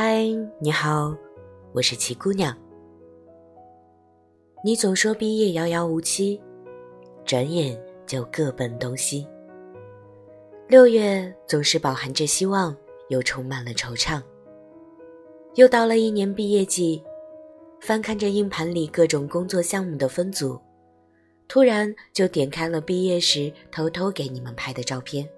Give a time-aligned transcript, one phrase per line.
[0.00, 0.22] 嗨，
[0.60, 1.12] 你好，
[1.72, 2.56] 我是齐姑娘。
[4.62, 6.40] 你总说毕业遥遥无期，
[7.24, 7.76] 转眼
[8.06, 9.26] 就各奔东西。
[10.68, 12.76] 六月总是饱含着希望，
[13.08, 14.22] 又充满了惆怅。
[15.56, 17.02] 又到了一年毕业季，
[17.80, 20.56] 翻看着硬盘里各种工作项目的分组，
[21.48, 25.28] 突然就点开了毕业时偷偷给你们拍的照片。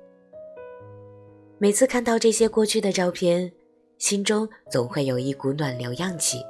[1.56, 3.50] 每次看到这些过去的照片，
[4.00, 6.42] 心中总会有一股暖流漾起。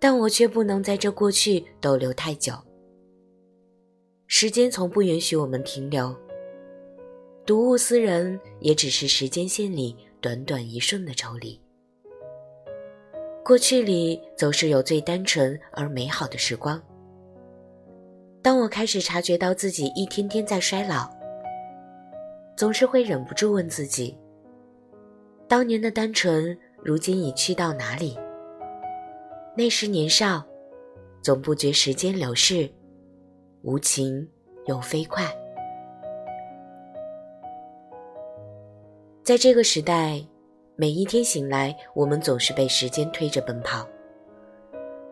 [0.00, 2.52] 但我却不能在这过去逗留太久。
[4.26, 6.14] 时间从不允许我们停留。
[7.46, 11.60] 睹物思人，也只是时间线里短短一瞬的抽离。
[13.44, 16.82] 过去里总是有最单纯而美好的时光。
[18.42, 21.08] 当我开始察觉到自己一天天在衰老。
[22.56, 24.16] 总是会忍不住问自己：
[25.48, 28.18] 当年的单纯，如今已去到哪里？
[29.56, 30.44] 那时年少，
[31.22, 32.68] 总不觉时间流逝，
[33.62, 34.28] 无情
[34.66, 35.24] 又飞快。
[39.22, 40.20] 在这个时代，
[40.74, 43.86] 每一天醒来，我们总是被时间推着奔跑，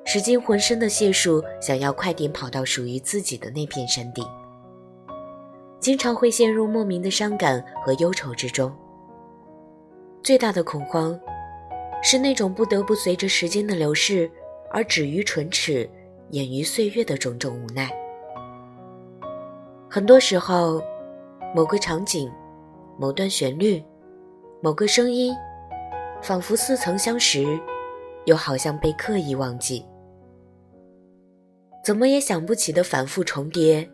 [0.04, 4.26] 使尽浑身的解数，想要快点跑到属于自己的那片山顶。
[5.78, 8.74] 经常会陷入莫名的伤感和忧愁之中。
[10.24, 11.20] 最大的恐慌，
[12.02, 14.28] 是那种不得不随着时间的流逝
[14.70, 15.88] 而止于唇齿、
[16.30, 17.90] 掩于岁月的种种无奈。
[19.90, 20.82] 很多时候，
[21.54, 22.32] 某个场景、
[22.98, 23.84] 某段旋律、
[24.62, 25.36] 某个声音，
[26.22, 27.60] 仿佛似曾相识，
[28.24, 29.84] 又好像被刻意忘记，
[31.84, 33.86] 怎么也想不起的反复重叠。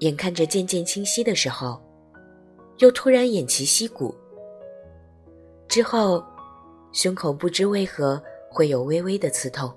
[0.00, 1.80] 眼看着渐渐清晰的时候，
[2.78, 4.12] 又突然偃旗息鼓。
[5.70, 6.20] 之后，
[6.90, 8.20] 胸口不知为何
[8.50, 9.72] 会有微微的刺痛。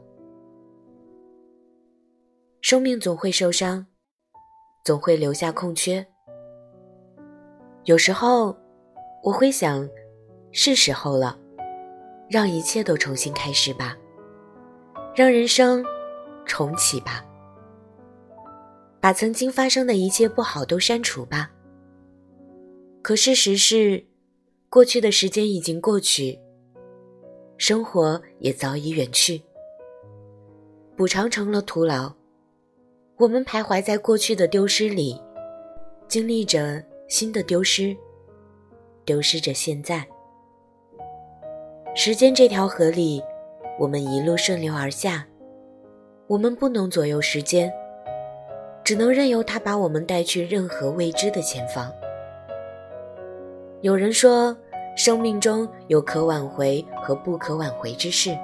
[2.61, 3.85] 生命总会受伤，
[4.83, 6.03] 总会留下空缺。
[7.83, 8.57] 有时候，
[9.21, 9.87] 我会想，
[10.51, 11.37] 是时候了，
[12.27, 13.95] 让一切都重新开始吧，
[15.15, 15.85] 让人生
[16.43, 17.23] 重启吧。
[18.99, 21.51] 把曾经发生的一切不好都删除吧。
[23.03, 24.03] 可事实是，
[24.73, 26.39] 过去的时间已经过去，
[27.57, 29.39] 生活也早已远去，
[30.97, 32.11] 补偿成了徒劳。
[33.17, 35.21] 我们徘徊在过去的丢失里，
[36.07, 37.95] 经历着新的丢失，
[39.05, 40.03] 丢失着现在。
[41.93, 43.21] 时间这条河里，
[43.77, 45.23] 我们一路顺流而下，
[46.25, 47.71] 我们不能左右时间。
[48.83, 51.93] 只能任由它把我们带去任何未知的前方。
[53.81, 54.57] 有人说，
[54.95, 58.37] 生命中有可挽回和不可挽回之事，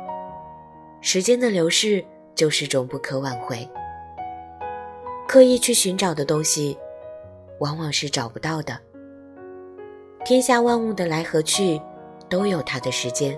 [1.02, 3.68] 时间的流逝就是种不可挽回。
[5.28, 6.78] 刻意去寻找的东西，
[7.60, 8.78] 往往是找不到的。
[10.26, 11.80] 天下万物的来和去，
[12.28, 13.38] 都有它的时间。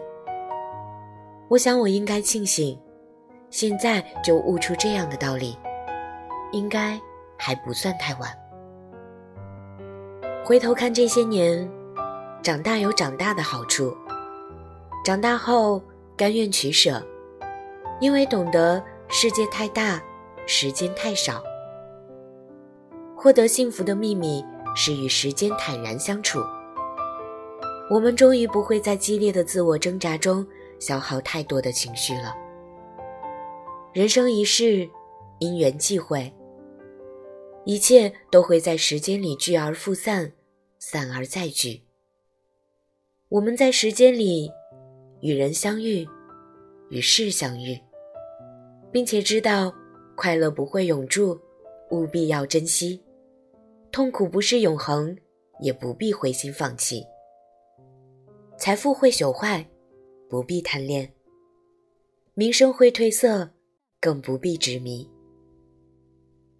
[1.49, 2.79] 我想，我应该庆幸，
[3.49, 5.57] 现在就悟出这样的道理。
[6.53, 6.99] 应该
[7.37, 8.29] 还不算太晚。
[10.43, 11.69] 回头看这些年，
[12.43, 13.95] 长大有长大的好处。
[15.05, 15.81] 长大后
[16.17, 17.01] 甘愿取舍，
[17.99, 20.01] 因为懂得世界太大，
[20.47, 21.43] 时间太少。
[23.15, 24.43] 获得幸福的秘密
[24.75, 26.39] 是与时间坦然相处。
[27.91, 30.45] 我们终于不会在激烈的自我挣扎中
[30.79, 32.33] 消耗太多的情绪了。
[33.93, 34.89] 人生一世，
[35.37, 36.33] 因缘际会。
[37.65, 40.31] 一切都会在时间里聚而复散，
[40.79, 41.83] 散而再聚。
[43.31, 44.51] 我们在时间里
[45.21, 46.05] 与人相遇，
[46.89, 47.79] 与事相遇，
[48.91, 49.73] 并且知道
[50.17, 51.39] 快乐不会永驻，
[51.91, 52.99] 务必要珍惜；
[53.89, 55.17] 痛苦不是永恒，
[55.61, 57.05] 也不必灰心放弃。
[58.57, 59.65] 财富会朽坏，
[60.29, 61.07] 不必贪恋；
[62.33, 63.49] 名声会褪色，
[64.01, 65.09] 更不必执迷。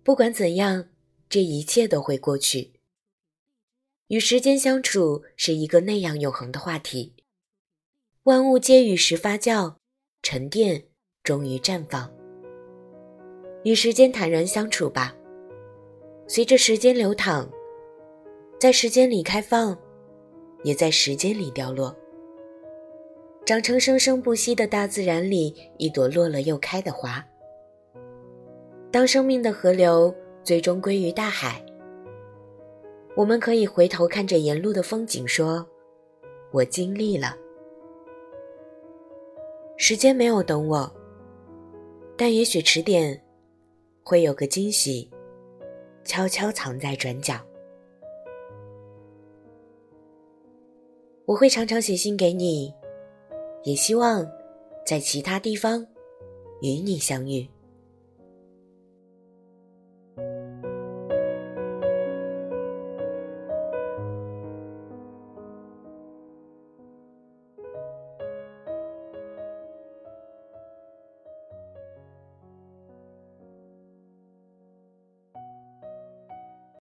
[0.06, 0.86] 不管怎样。
[1.30, 2.74] 这一切都会过去。
[4.12, 7.16] 与时间相处是一个那样永恒的话题。
[8.24, 9.76] 万物皆与时发酵、
[10.22, 10.84] 沉淀，
[11.24, 12.12] 终于绽放。
[13.64, 15.16] 与时间坦然相处吧。
[16.28, 17.50] 随着时间流淌，
[18.60, 19.80] 在时间里开放，
[20.66, 21.96] 也在时间里凋落，
[23.46, 27.26] 长成生生不息的大自然里一朵落了又开的花。
[28.92, 30.14] 当生命的河流。
[30.44, 31.64] 最终归于大海。
[33.16, 35.66] 我们可以回头看着沿路的风景，说
[36.52, 37.36] ：“我经历了。”
[39.78, 40.92] 时间没有等我，
[42.16, 43.22] 但也许迟点
[44.04, 45.10] 会有个惊喜，
[46.04, 47.36] 悄悄藏在转角。
[51.26, 52.74] 我会常常写信给你，
[53.64, 54.26] 也希望
[54.86, 55.86] 在其他地方
[56.62, 57.48] 与你相遇。